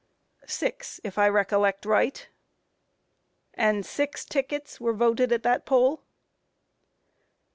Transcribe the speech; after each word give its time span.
A. 0.41 0.47
Six, 0.49 0.99
if 1.03 1.19
I 1.19 1.29
recollect 1.29 1.85
right. 1.85 2.15
Q. 2.15 2.25
And 3.53 3.85
six 3.85 4.25
tickets 4.25 4.79
voted 4.79 5.31
at 5.31 5.43
that 5.43 5.63
poll? 5.67 6.01